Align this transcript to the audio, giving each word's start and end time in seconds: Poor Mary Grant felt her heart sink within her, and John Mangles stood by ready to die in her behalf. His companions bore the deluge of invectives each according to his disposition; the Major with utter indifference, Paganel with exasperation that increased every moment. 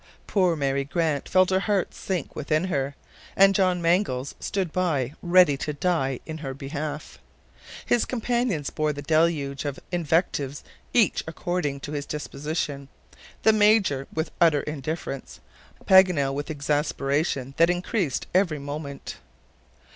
Poor 0.25 0.55
Mary 0.55 0.83
Grant 0.83 1.29
felt 1.29 1.51
her 1.51 1.59
heart 1.59 1.93
sink 1.93 2.35
within 2.35 2.63
her, 2.63 2.95
and 3.35 3.53
John 3.53 3.83
Mangles 3.83 4.33
stood 4.39 4.73
by 4.73 5.13
ready 5.21 5.55
to 5.57 5.73
die 5.73 6.19
in 6.25 6.39
her 6.39 6.55
behalf. 6.55 7.19
His 7.85 8.05
companions 8.05 8.71
bore 8.71 8.93
the 8.93 9.03
deluge 9.03 9.63
of 9.63 9.79
invectives 9.91 10.63
each 10.91 11.23
according 11.27 11.81
to 11.81 11.91
his 11.91 12.07
disposition; 12.07 12.87
the 13.43 13.53
Major 13.53 14.07
with 14.11 14.31
utter 14.41 14.61
indifference, 14.61 15.39
Paganel 15.85 16.33
with 16.33 16.49
exasperation 16.49 17.53
that 17.57 17.69
increased 17.69 18.25
every 18.33 18.57
moment. 18.57 19.17